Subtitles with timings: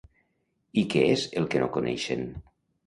[0.83, 2.29] I què és el que no coneixen?